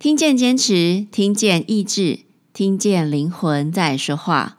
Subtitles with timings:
[0.00, 2.20] 听见坚持，听见意志，
[2.52, 4.56] 听见灵魂在说话。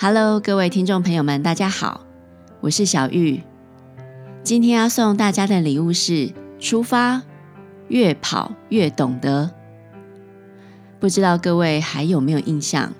[0.00, 2.06] Hello，各位听众朋友们，大家好，
[2.62, 3.42] 我是小玉。
[4.42, 7.24] 今天要送大家的礼物是：出发，
[7.88, 9.50] 越跑越懂得。
[10.98, 12.94] 不知道各位还有没有印象？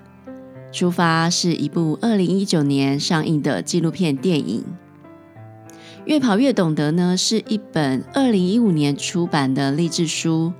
[0.71, 4.63] 出发是一部二零一九年上映的纪录片电影。
[6.05, 10.53] 越跑越懂得呢，是一本二零一五年出版的励志书。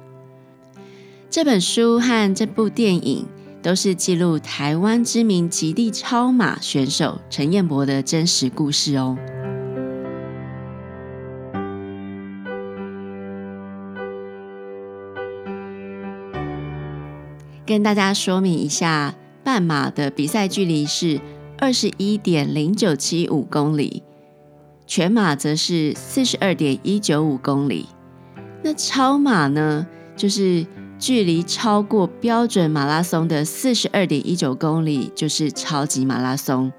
[1.33, 3.25] 这本书和这部电影
[3.63, 9.17] 都是记录台湾知名极地超马选手陈彦博的真实故事哦。
[17.65, 21.19] 跟大家说明一下，半马的比赛距离是
[21.57, 24.03] 二十一点零九七五公里，
[24.85, 27.87] 全马则是四十二点一九五公里。
[28.63, 30.63] 那超马呢，就是。
[31.03, 36.71] 距离超过标准马拉松的四十二点一九公里，就是超级马拉松。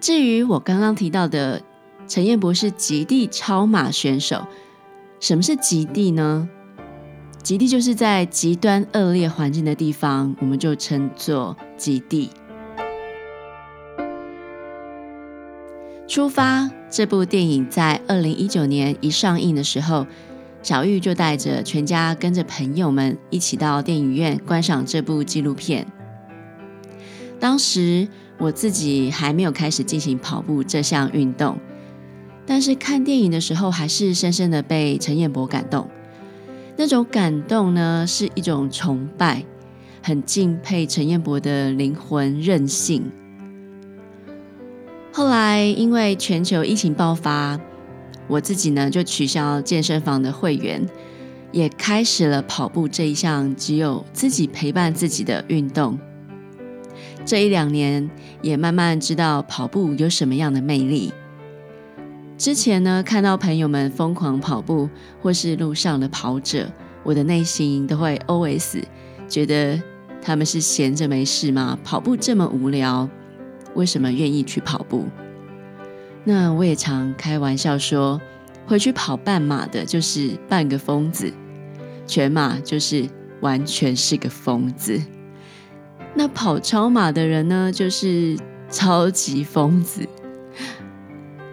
[0.00, 1.62] 至于我刚刚提到的
[2.08, 4.44] 陈彦博是极地超马选手，
[5.20, 6.48] 什么是极地呢？
[7.40, 12.30] 极地就是在极端恶劣环境的地方，我们就称作极地。
[16.08, 20.04] 出发这部电影在二零一九年一上映的时候。
[20.66, 25.86] 小玉就带着全家，跟着朋友们一起到电影院观赏这部纪录片。
[27.38, 31.56] 当时我自己还没有开始进行跑步这项运动，
[32.44, 35.88] 但是看电影的时候，还是深深的被陈彦博感动。
[36.76, 39.44] 那种感动呢，是一种崇拜，
[40.02, 43.08] 很敬佩陈彦博的灵魂韧性。
[45.12, 47.56] 后来因为全球疫情爆发。
[48.28, 50.84] 我自己呢，就取消健身房的会员，
[51.52, 55.98] 也开始了跑步这一项只有自己陪伴自己的运动。
[57.24, 58.08] 这一两年，
[58.42, 61.12] 也慢慢知道跑步有什么样的魅力。
[62.38, 64.88] 之前呢，看到朋友们疯狂跑步，
[65.22, 66.70] 或是路上的跑者，
[67.02, 68.82] 我的内心都会 OS，
[69.28, 69.80] 觉得
[70.20, 71.78] 他们是闲着没事吗？
[71.82, 73.08] 跑步这么无聊，
[73.74, 75.06] 为什么愿意去跑步？
[76.28, 78.20] 那我也常开玩笑说，
[78.66, 81.32] 回去跑半马的就是半个疯子，
[82.04, 83.08] 全马就是
[83.42, 85.00] 完全是个疯子。
[86.16, 88.36] 那跑超马的人呢，就是
[88.68, 90.04] 超级疯子。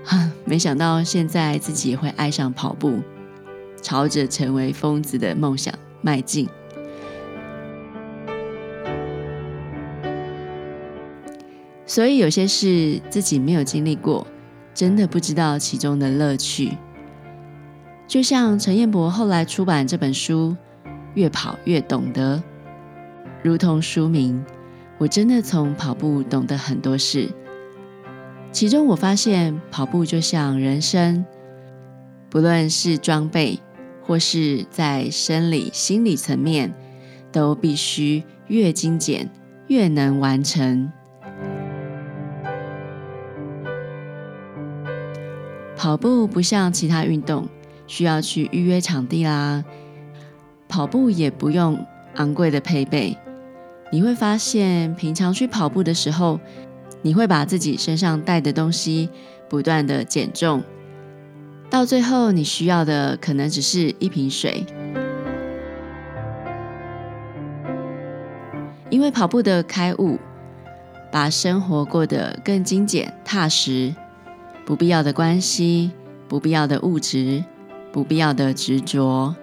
[0.04, 3.00] 哈，没想到现在自己也会爱上跑步，
[3.80, 6.50] 朝着成为疯子的梦想迈进。
[11.86, 14.26] 所以有些事自己没有经历过。
[14.74, 16.78] 真的不知道其中的乐趣，
[18.08, 20.56] 就像陈彦博后来出版这本书
[21.14, 22.38] 《越跑越懂得》，
[23.44, 24.44] 如同书名，
[24.98, 27.30] 我真的从跑步懂得很多事。
[28.52, 31.26] 其中我发现，跑步就像人生，
[32.30, 33.60] 不论是装备
[34.04, 36.74] 或是在生理、心理层面，
[37.32, 39.30] 都必须越精简
[39.68, 40.92] 越能完成。
[45.84, 47.46] 跑步不像其他运动，
[47.88, 49.66] 需要去预约场地啦。
[50.70, 51.86] 跑步也不用
[52.16, 53.18] 昂贵的配备。
[53.92, 56.40] 你会发现，平常去跑步的时候，
[57.02, 59.10] 你会把自己身上带的东西
[59.50, 60.64] 不断的减重，
[61.70, 64.66] 到最后你需要的可能只是一瓶水。
[68.90, 70.18] 因为跑步的开悟，
[71.12, 73.94] 把生活过得更精简踏实。
[74.66, 75.92] 不必要的关系，
[76.28, 77.44] 不必要的物质，
[77.92, 79.36] 不必要的执着，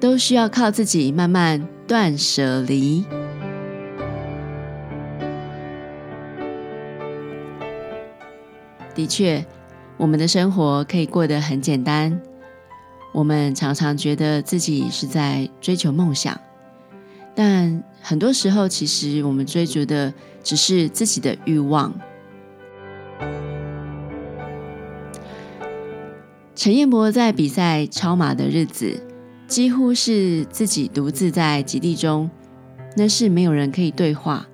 [0.00, 3.04] 都需要靠自己慢慢断舍离。
[8.94, 9.46] 的确，
[9.96, 12.20] 我们的生活可以过得很简单。
[13.12, 16.38] 我们常常觉得自己是在追求梦想，
[17.34, 20.12] 但很多时候，其实我们追逐的
[20.42, 21.94] 只是自己的欲望。
[26.58, 29.00] 陈彦博在比赛超马的日子，
[29.46, 32.28] 几乎是自己独自在极地中，
[32.96, 34.44] 那是没有人可以对话。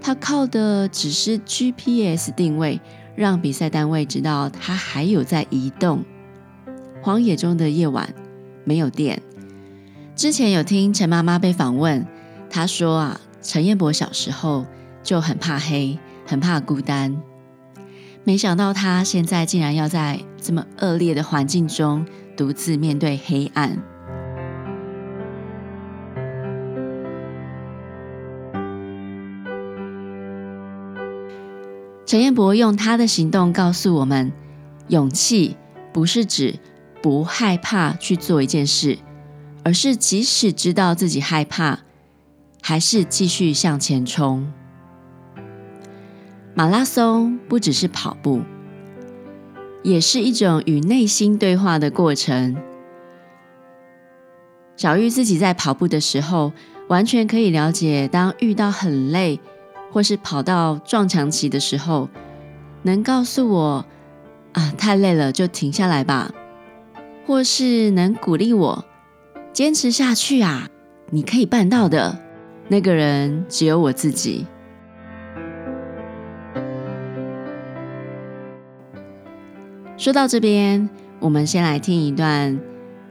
[0.00, 2.80] 他靠的只是 GPS 定位，
[3.16, 6.04] 让比赛单位知道他还有在移动。
[7.02, 8.14] 荒野中的夜晚，
[8.62, 9.20] 没有电。
[10.14, 12.06] 之前有听陈妈妈被访问，
[12.48, 14.64] 她说啊，陈彦博小时候
[15.02, 17.20] 就很怕黑，很怕孤单。
[18.28, 22.04] 没想到他现在竟然要在这么恶劣的环境中
[22.36, 23.82] 独自面对黑暗。
[32.04, 34.30] 陈彦博用他的行动告诉我们
[34.88, 35.56] 勇气
[35.94, 36.58] 不是指
[37.00, 38.98] 不害怕去做一件事
[39.64, 41.78] 而是即使知道自己害怕
[42.60, 44.52] 还是继续向前冲。
[46.58, 48.42] 马拉松不只是跑步，
[49.84, 52.56] 也是一种与内心对话的过程。
[54.76, 56.52] 小玉自己在跑步的时候，
[56.88, 59.38] 完全可以了解，当遇到很累，
[59.92, 62.08] 或是跑到撞墙期的时候，
[62.82, 63.86] 能告诉我
[64.52, 66.34] 啊，太累了，就停下来吧，
[67.24, 68.84] 或是能鼓励我
[69.52, 70.68] 坚持下去啊，
[71.10, 72.18] 你可以办到的。
[72.66, 74.44] 那个人只有我自己。
[79.98, 82.52] 说到这边，我们先来听一段《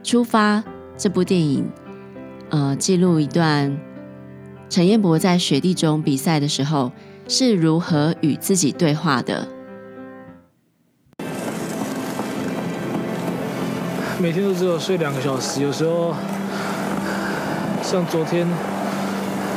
[0.02, 0.56] 出发》
[0.96, 1.70] 这部电影。
[2.48, 3.78] 呃，记录一段
[4.70, 6.90] 陈彦博在雪地中比赛的时候
[7.28, 9.46] 是如何与自己对话的。
[14.18, 16.14] 每天都只有睡两个小时，有时候
[17.82, 18.48] 像昨天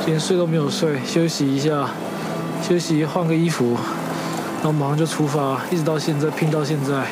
[0.06, 1.92] 连睡都没有睡，休息一下，
[2.62, 3.78] 休息换个衣服，
[4.58, 7.08] 然后马上就出发，一直到现在拼到现在，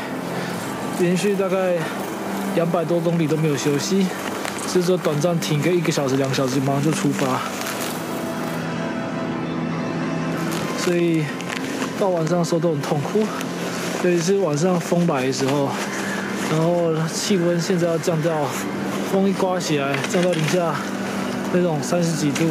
[0.99, 1.75] 连续大概
[2.55, 4.05] 两百多公里都没有休息。
[4.67, 7.39] 只是说短暂停个一个小时、两个小时，马上就出发。
[10.77, 11.23] 所以
[11.99, 13.19] 到晚上的时候都很痛苦，
[14.03, 15.69] 尤其是晚上风摆的时候，
[16.51, 18.45] 然后气温现在要降到，
[19.11, 20.75] 风一刮起来降到零下
[21.51, 22.45] 那种三十几度，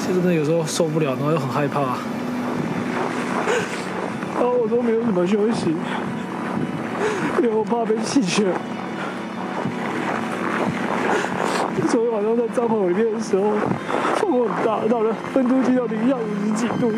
[0.00, 1.80] 其实真的有时候受不了，然后又很害怕。
[4.34, 5.74] 然后我都没有怎么休息，
[7.42, 8.46] 因为我怕被弃权。
[11.88, 13.52] 昨天晚上在帐篷里面的时候，
[14.16, 16.92] 风很大，到了温度计到零下五十几度，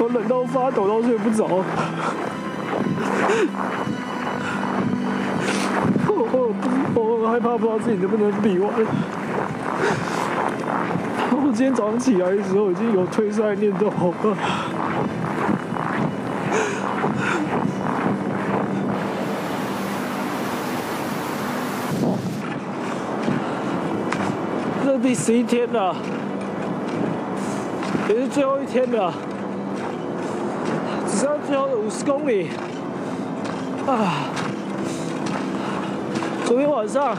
[0.00, 1.44] 我冷到发抖，到睡不着。
[6.08, 6.14] 我
[6.94, 8.70] 我我害怕，不知道自己能不能比完。
[11.30, 14.36] 我今天早上起来的时候，已经有退赛念头了。
[25.04, 25.94] 第十一天了，
[28.08, 29.12] 也是最后一天了，
[31.06, 32.48] 只剩下最后的五十公里。
[33.86, 34.24] 啊！
[36.46, 37.14] 昨天晚上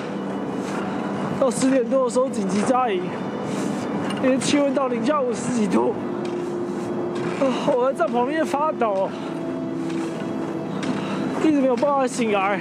[1.39, 3.03] 到十点多的时候紧急扎营，
[4.23, 5.93] 因为气温到零下五十几度，
[7.39, 9.07] 啊，我在旁边发抖，
[11.43, 12.59] 一直没有办法醒来。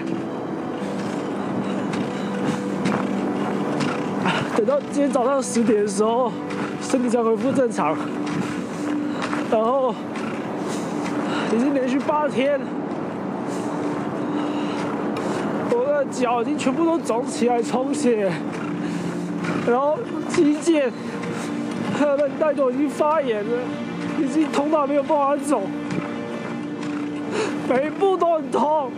[4.64, 6.32] 到今天早上十点的时候，
[6.80, 7.96] 身体才恢复正常。
[9.50, 9.94] 然后
[11.54, 12.58] 已经连续八天，
[15.70, 18.32] 我的脚已经全部都肿起来充血，
[19.66, 20.90] 然后肌腱
[21.98, 23.50] 和韧带都已经发炎了，
[24.20, 25.62] 已经痛到没有办法走，
[27.68, 28.90] 每一步都很痛，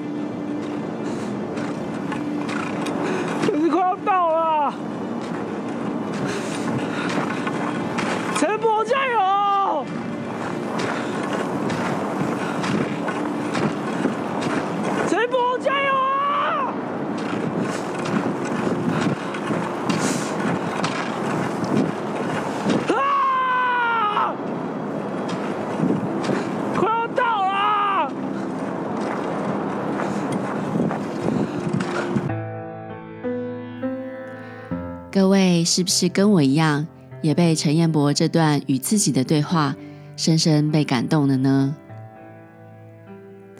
[35.66, 36.86] 是不是跟我一样？
[37.22, 39.74] 也被陈彦博这段与自己的对话
[40.16, 41.74] 深深被感动了呢。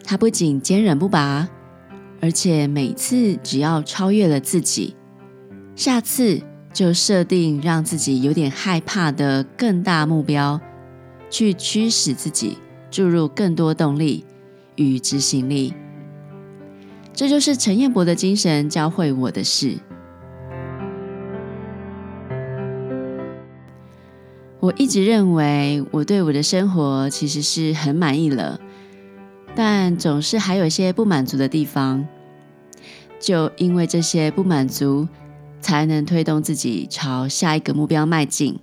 [0.03, 1.49] 他不仅坚韧不拔，
[2.21, 4.95] 而且每次只要超越了自己，
[5.75, 10.61] 下次就设定让自己有点害怕的更大目标，
[11.29, 12.57] 去驱使自己
[12.89, 14.23] 注入更多动力
[14.77, 15.73] 与执行力。
[17.11, 19.77] 这就是陈彦博的精神教会我的事。
[24.67, 28.59] 我一直认为我对我的生活其实是很满意了，
[29.55, 32.05] 但总是还有一些不满足的地方。
[33.17, 35.07] 就因为这些不满足，
[35.61, 38.59] 才能推动自己朝下一个目标迈进。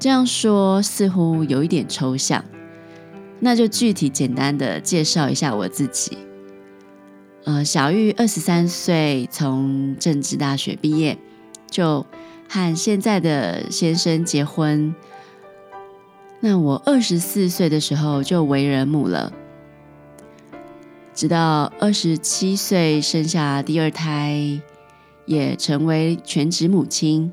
[0.00, 2.44] 这样说似乎有一点抽象，
[3.38, 6.18] 那就具体简单的介绍一下我自己。
[7.44, 11.16] 呃，小玉二十三岁，从政治大学毕业，
[11.70, 12.04] 就。
[12.52, 14.92] 和现在的先生结婚，
[16.40, 19.32] 那我二十四岁的时候就为人母了，
[21.14, 24.60] 直到二十七岁生下第二胎，
[25.26, 27.32] 也成为全职母亲。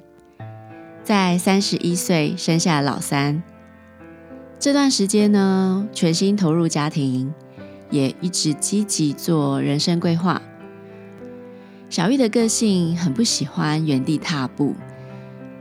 [1.04, 3.42] 在三十一岁生下老三，
[4.60, 7.34] 这段时间呢，全心投入家庭，
[7.90, 10.40] 也一直积极做人生规划。
[11.90, 14.76] 小玉的个性很不喜欢原地踏步，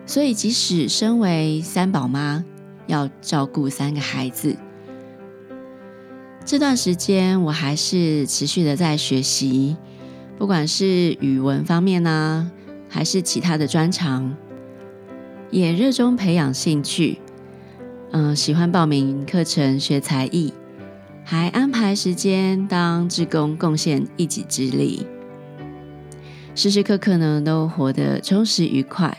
[0.06, 2.44] 所以即使身为三宝妈，
[2.86, 4.56] 要照顾三个孩子，
[6.44, 9.76] 这段时间我还是持续的在学习，
[10.38, 12.50] 不管是语文方面呢，
[12.88, 14.36] 还是其他的专长。
[15.50, 17.18] 也热衷培养兴趣，
[18.12, 20.52] 嗯，喜欢报名课程学才艺，
[21.24, 25.04] 还安排时间当志工，贡献一己之力，
[26.54, 29.16] 时时刻刻呢都活得充实愉快。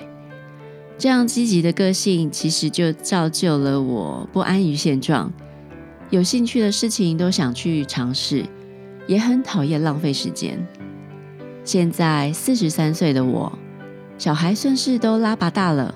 [0.97, 5.31] 这样积极的个性，其实就造就了我不安于现状，
[6.09, 8.43] 有兴趣的事情都想去尝试，
[9.05, 10.65] 也很讨厌浪费时间。
[11.63, 13.51] 现在四十三岁的我，
[14.17, 15.93] 小孩算是都拉拔大了。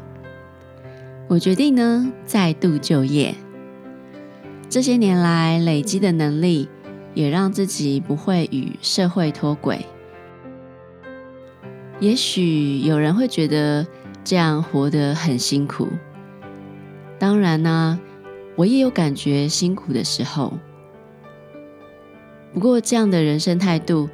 [1.27, 3.33] 我决定呢，再度就业。
[4.69, 6.69] 这些年来累积的能力，
[7.15, 9.83] 也让自己不会与社会脱轨。
[11.99, 13.85] 也许有人会觉得
[14.23, 15.87] 这样活得很辛苦，
[17.19, 17.99] 当然呢，
[18.55, 20.53] 我也有感觉辛苦的时候。
[22.53, 24.09] 不过，这样的人生态度，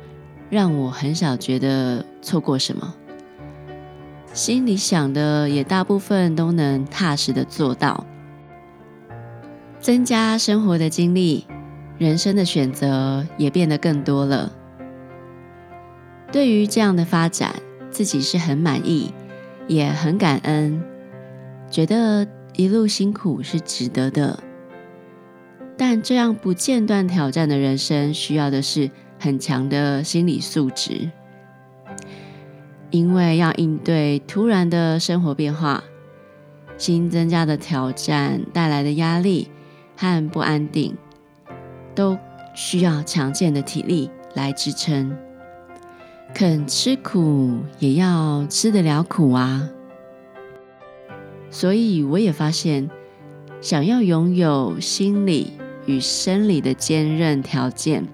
[0.50, 2.94] 让我很少觉得错过什么。
[4.34, 8.06] 心里想的也大部分都能踏实的做到，
[9.80, 11.48] 增加生活的经历，
[11.98, 14.52] 人生的选择也变得更多了。
[16.32, 17.56] 对于这样的发展，
[17.90, 19.12] 自己是很满意，
[19.68, 20.82] 也很感恩，
[21.70, 24.40] 觉得一路辛苦是值得的。
[25.78, 31.12] 但这样不间断挑战的人生，需要的是很强的心理素质。
[32.90, 35.84] 因为要应对突然的生活变化、
[36.78, 39.52] 新增加的挑战带来的压力
[39.98, 40.96] 和不安定，
[41.94, 42.18] 都
[42.56, 45.16] 需要强健的体力来支撑。
[46.34, 49.70] 肯吃苦也要吃得了苦啊！
[51.50, 52.90] 所以我也发现，
[53.62, 55.54] 想要拥有心理
[55.86, 58.08] 与生理的坚韧条件，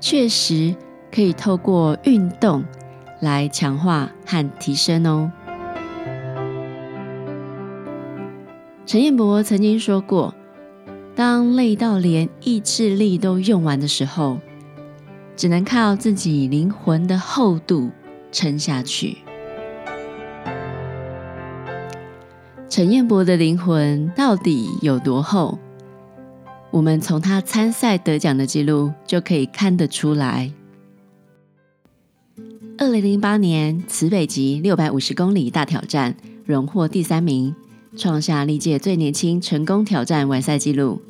[0.00, 0.74] 确实
[1.10, 2.64] 可以透过运动。
[3.20, 5.32] 来强化和提升哦。
[8.84, 10.34] 陈彦博曾经说过
[11.16, 14.40] ：“当累到连意志力都用完的时候，
[15.36, 17.90] 只能靠自己灵魂的厚度
[18.30, 19.18] 撑下去。”
[22.68, 25.58] 陈彦博的灵魂到底有多厚？
[26.72, 30.50] 我们从他参赛得奖的记录就可以看得出来。
[32.76, 37.54] 二零零八年慈北极六百五十公里大挑战荣获第三名，
[37.96, 41.00] 创下历届最年轻成功挑战完赛纪录。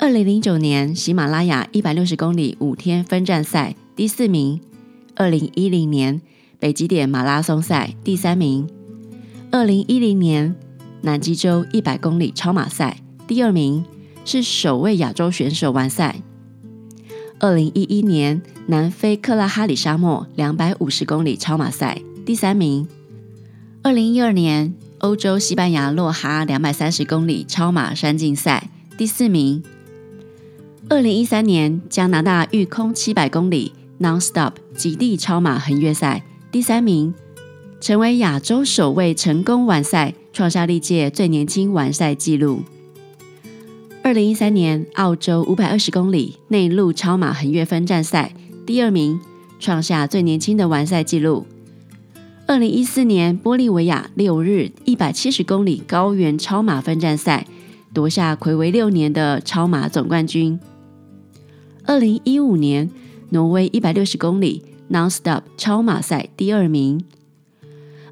[0.00, 4.60] 二零零九年喜马拉雅一百六十公里五天分站赛第四名。
[5.16, 6.20] 二零一零年
[6.60, 8.68] 北极点马拉松赛第三名。
[9.50, 10.54] 二零一零年
[11.00, 13.84] 南极洲一百公里超马赛第二名，
[14.24, 16.22] 是首位亚洲选手完赛。
[17.40, 22.86] 二零一一年南非克拉哈里沙漠两百五十公里超马赛第三名。
[23.82, 29.60] 二零一二年欧洲西班牙洛哈两百三十公里超马山径赛第四名。
[30.90, 37.12] 二零一三年加拿大育空七百公里 Non-Stop 极地超马横越赛第三名，
[37.78, 42.62] 成为亚洲首位成功完赛，创下历届最年轻完赛纪录。
[44.02, 48.32] 二零一三年澳洲五百二十公里内陆超马横越分站赛
[48.64, 49.20] 第二名，
[49.60, 51.46] 创下最年轻的完赛纪录。
[52.46, 57.46] 二零一四年玻利维亚六日一百七十公里高原超马分站赛，
[57.92, 60.58] 夺下魁违六年的超马总冠军。
[61.88, 62.90] 二零一五年
[63.30, 67.02] 挪威一百六十公里 Non-Stop 超马赛第二名。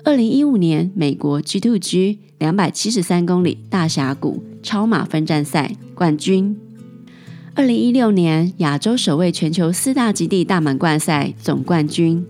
[0.03, 6.59] 二零一五年美国 G2G 两百七十三公里大峡谷超马分站赛冠军，
[7.55, 12.25] 二零一六年亚洲首位全球四大极地大满贯赛总冠军，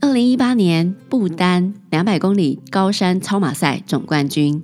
[0.00, 4.62] 二零一八年不丹两百公里高山超马赛总冠军，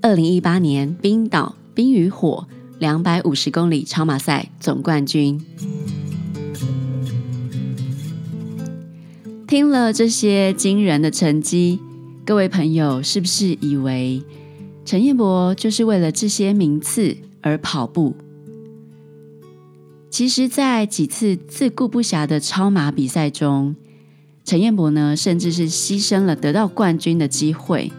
[0.00, 5.40] 二零一八年冰岛冰与火两百五十公里超马赛总冠军。
[9.46, 11.80] 听了这些惊人的成绩，
[12.24, 14.22] 各位朋友是不是以为
[14.84, 18.14] 陈彦博就是为了这些名次而跑步。
[20.10, 23.76] 其实，在几次自顾不暇的超马比赛中，
[24.44, 27.92] 陈彦博呢，甚至是牺牲了得到冠军的机会，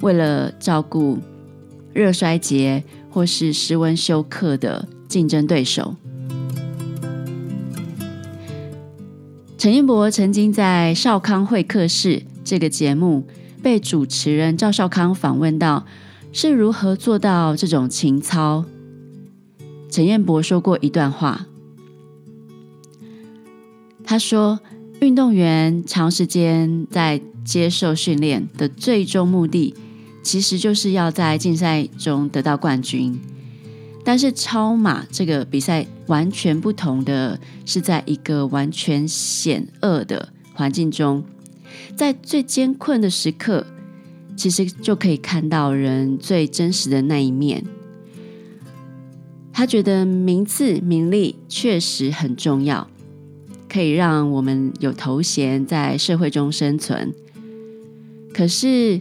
[0.00, 1.18] 为了照顾
[1.92, 5.96] 热衰竭或是室温休克的竞争对手。
[9.58, 13.26] 陈彦博曾经在《少康会客室》这个节目
[13.62, 15.86] 被主持人赵少康访问到，
[16.32, 18.64] 是如何做到这种情操。
[19.88, 21.46] 陈彦博说过一段话，
[24.02, 24.58] 他说
[25.00, 29.74] ：“运动员长时间在接受训练的最终目的，
[30.22, 33.18] 其实就是要在竞赛中得到冠军。
[34.04, 41.22] 但是超马这个比赛完全不同的是，在一个完全险恶的环境中，
[41.94, 43.64] 在最艰困的时刻，
[44.36, 47.64] 其实就可以看到人最真实的那一面。”
[49.54, 52.88] 他觉得名次、名利确实很重要，
[53.68, 57.12] 可以让我们有头衔在社会中生存。
[58.32, 59.00] 可是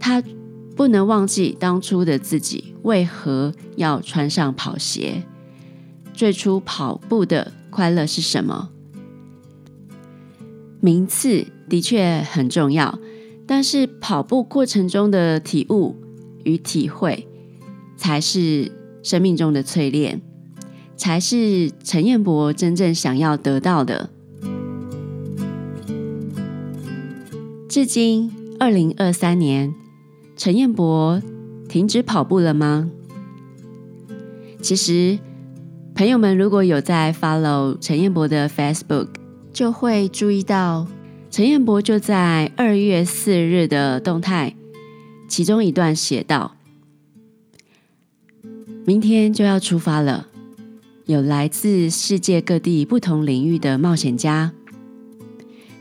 [0.00, 0.20] 他
[0.74, 5.22] 不能忘记当初的自己为何要穿上跑鞋。
[6.12, 8.70] 最初跑步的快乐是什么？
[10.80, 12.98] 名次的确很重要，
[13.46, 15.94] 但是跑步过程中的体悟
[16.42, 17.28] 与体会
[17.96, 18.72] 才是。
[19.02, 20.20] 生命中的淬炼，
[20.94, 24.10] 才是陈彦博真正想要得到的。
[27.66, 29.74] 至今二零二三年，
[30.40, 31.22] 陈彦博
[31.68, 32.90] 停止跑步了吗？
[34.62, 35.18] 其实，
[35.94, 39.08] 朋友们如果有在 follow 陈彦博的 Facebook，
[39.52, 40.86] 就会注意到
[41.30, 44.56] 陈彦博就在二月四日的动态，
[45.28, 46.56] 其中一段写道。
[48.86, 50.28] 明天就要出发了，
[51.04, 54.52] 有来自世界各地不同领域的冒险家。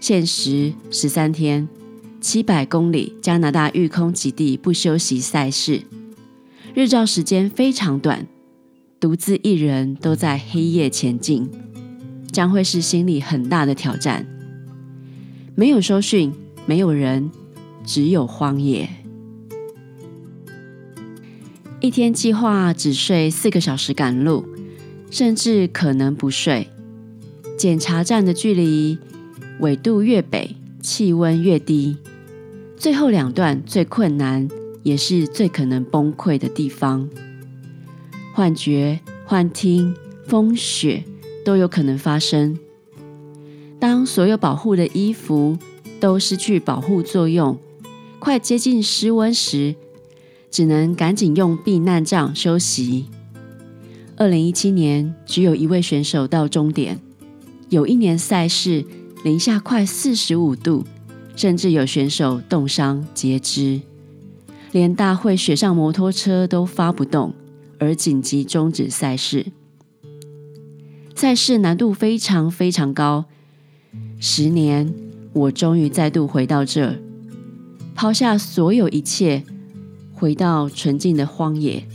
[0.02, 1.69] 限时十三天，
[2.21, 5.84] 七百公里加拿大育空极地不休息赛事，
[6.73, 8.27] 日照时间非常短，
[8.99, 11.49] 独自一人都在黑夜前进，
[12.29, 14.27] 将会是心理很大的挑战。
[15.55, 16.34] 没有收讯，
[16.65, 17.32] 没有人，
[17.86, 18.89] 只有荒野。
[21.79, 24.45] 一天计划只睡四个小时赶路，
[25.10, 26.67] 甚至可能不睡。
[27.58, 28.97] 检查站的距离，
[29.62, 31.97] 纬度越北，气温越低。
[32.80, 34.48] 最后两段最困难，
[34.84, 37.10] 也是最可能崩溃的地方。
[38.34, 39.94] 幻觉、幻听、
[40.26, 41.04] 风雪
[41.44, 42.58] 都有可能发生。
[43.82, 45.58] 当所有保护的衣服
[46.00, 47.58] 都失去保护作用，
[48.18, 49.76] 快接近失温时，
[50.50, 53.08] 只能赶紧用避难杖休息。
[54.15, 57.02] 二零一七年，只有一位选手到终点。
[57.68, 58.86] 有一年赛事
[59.26, 60.86] 零下快四十五度，
[61.39, 63.80] 甚至有选手冻伤截肢，
[64.73, 67.34] 连大会雪上摩托车都发不动，
[67.80, 69.45] 而紧急终止赛事。
[71.15, 73.23] 赛事难度非常非常高。
[74.19, 74.93] 十年，
[75.32, 76.99] 我终于再度回到这，
[77.95, 79.45] 抛下所有一切。
[80.12, 81.88] 回到纯净的荒野，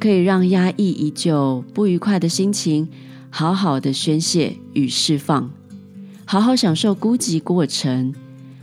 [0.00, 2.88] 可以让压抑已久、不愉快的心情
[3.30, 5.52] 好好的宣泄与释放，
[6.30, 8.12] 好好享受孤寂过程，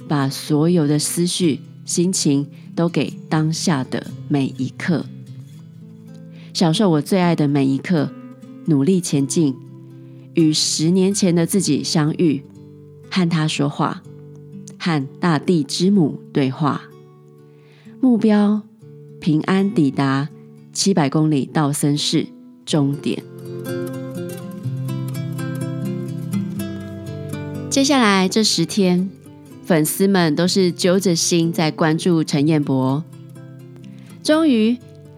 [0.08, 5.04] 把所有的思绪、心情都给当下的每一刻，
[6.54, 8.12] 享受我最爱的每一刻，
[8.66, 9.56] 努力前进，
[10.36, 12.44] 与十年前的自己相遇，
[13.10, 14.04] 和他说话，
[14.78, 16.84] 和大地之母对话。
[18.00, 18.62] 目标：
[19.20, 20.30] 平安抵达
[20.72, 22.28] 七百公里道森市
[22.64, 23.24] 终点。
[27.70, 29.10] 接下来这十天，
[29.64, 33.04] 粉丝们都是揪着心在关注陈彦博。
[34.24, 34.78] 终于，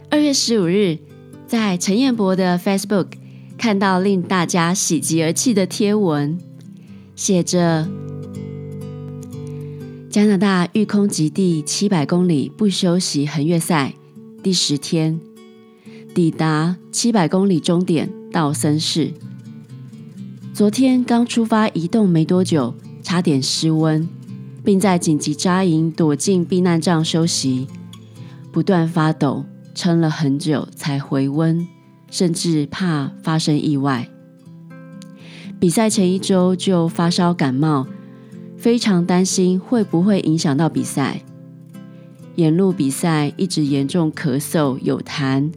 [0.09, 0.97] 二月十五日，
[1.45, 3.09] 在陈彦博的 Facebook
[3.57, 6.37] 看到令大家喜极而泣的贴文，
[7.15, 7.87] 写着。
[10.09, 13.93] 加拿大育空极地七百公里不休息横越赛
[14.41, 15.19] 第十天，
[16.15, 19.13] 抵达七百公里终点道森市。
[20.57, 24.09] 昨天刚出发移动没多久，差点失温，
[24.63, 27.67] 并在紧急扎营躲进避难帐休息，
[28.51, 31.67] 不断发抖，撑了很久才回温，
[32.09, 34.09] 甚至怕发生意外。
[35.59, 37.85] 比赛前一周就发烧感冒。
[38.57, 41.21] 非常担心会不会影响到比赛，
[42.33, 45.51] 沿路比赛一直严重咳嗽有痰，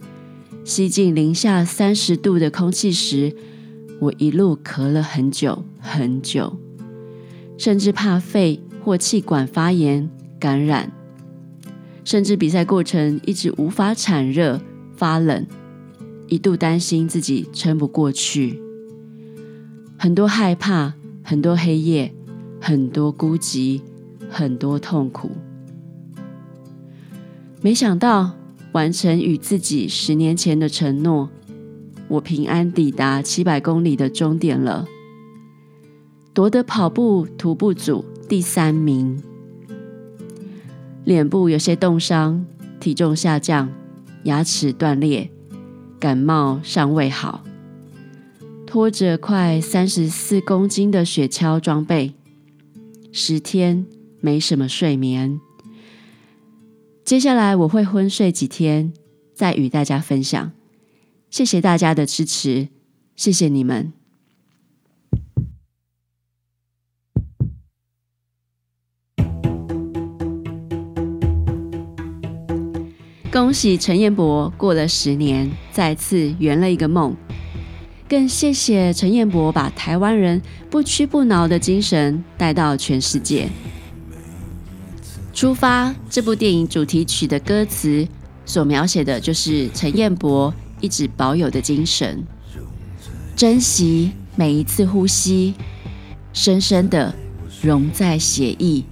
[0.62, 3.34] 吸进零下三十度的空气时，
[4.00, 6.56] 我一路咳了很久很久，
[7.58, 10.08] 甚至怕肺或气管发炎
[10.38, 10.90] 感染，
[12.02, 14.58] 甚至比赛过程一直无法产热
[14.96, 15.46] 发冷，
[16.28, 18.58] 一度担心自己撑不过去，
[19.98, 22.14] 很多害怕，很多黑夜，
[22.58, 23.82] 很多孤寂，
[24.30, 25.30] 很多痛苦。
[27.60, 28.30] 没想到
[28.72, 31.28] 完成与自己十年前的承诺，
[32.10, 34.84] 我平安抵达七百公里的终点了，
[36.34, 39.22] 夺得跑步徒步组第三名。
[41.04, 42.44] 脸部有些冻伤，
[42.80, 43.72] 体重下降，
[44.24, 45.30] 牙齿断裂，
[46.00, 47.44] 感冒尚未好，
[48.66, 52.14] 拖着快三十四公斤的雪橇装备，
[53.12, 53.86] 十天
[54.20, 55.40] 没什么睡眠。
[57.04, 58.92] 接下来我会昏睡几天，
[59.32, 60.50] 再与大家分享。
[61.30, 62.68] 谢谢大家的支持，
[63.14, 63.92] 谢谢你们。
[73.32, 77.16] 恭喜陈彦博过了十年，再次圆了一个梦。
[78.08, 83.48] 更谢谢陈彦博把台湾人不屈不挠的精神带到全世界。
[85.32, 88.06] 出发这部电影主题曲的歌词
[88.44, 92.24] 所描写的就是陈彦博一直保有的精神，
[93.36, 95.54] 珍惜每一次呼吸，
[96.32, 97.14] 深深的
[97.62, 98.84] 融在血液，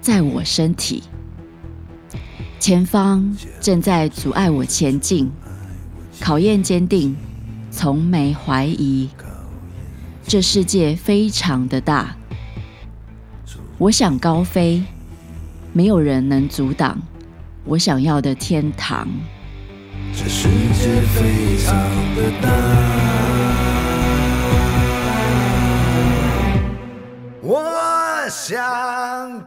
[0.00, 1.02] 在我身体。
[2.58, 5.30] 前方正在阻碍我前进，
[6.20, 7.14] 考验坚定，
[7.70, 9.08] 从没怀疑。
[10.26, 12.16] 这世界非常的大，
[13.76, 14.82] 我想高飞。
[15.74, 17.02] 没有人能阻挡
[17.64, 19.08] 我想要的天堂。
[20.16, 21.74] 这世界非常
[22.14, 22.48] 的大，
[27.42, 27.64] 我
[28.30, 29.44] 想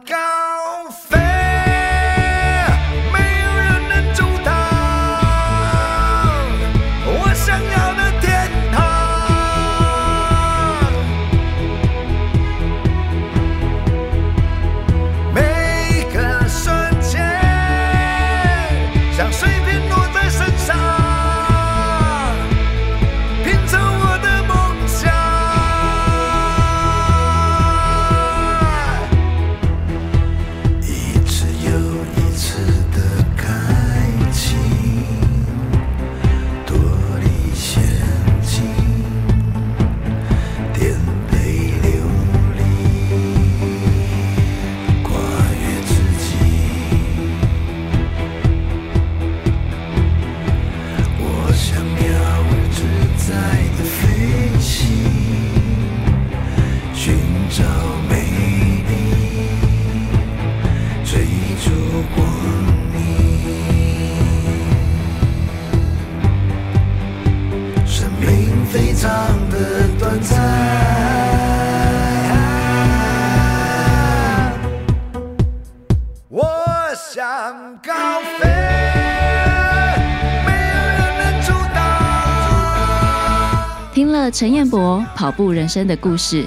[84.30, 86.44] 陈彦博跑步人生的故事，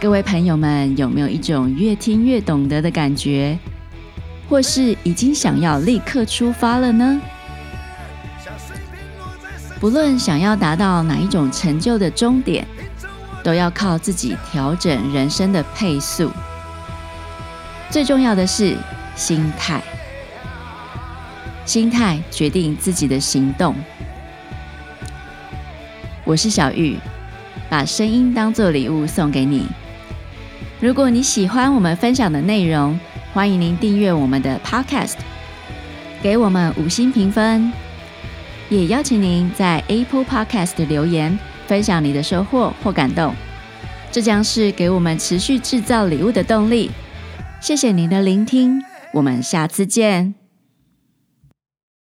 [0.00, 3.58] 各位朋友们有没有一种越听越懂得的感觉？
[4.48, 7.20] 或是已经想要立刻出发了呢？
[9.80, 12.66] 不论想要达到哪一种成就的终点，
[13.42, 16.30] 都要靠自己调整人生的配速。
[17.90, 18.76] 最重要的是
[19.16, 19.82] 心态，
[21.64, 23.74] 心态决定自己的行动。
[26.28, 26.94] 我是小玉，
[27.70, 29.66] 把声音当作礼物送给你。
[30.78, 33.00] 如果你喜欢我们分享的内容，
[33.32, 35.14] 欢迎您订阅我们的 Podcast，
[36.20, 37.72] 给我们五星评分，
[38.68, 43.34] 也邀请您在 Apple Podcast 留言，分享你的收获或感动。
[44.12, 46.90] 这将是给我们持续制造礼物的动力。
[47.58, 48.82] 谢谢您的聆听，
[49.14, 50.47] 我们下次见。